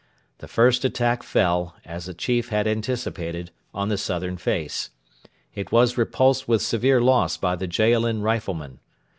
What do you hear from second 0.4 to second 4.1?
first attack fell, as the chief had anticipated, on the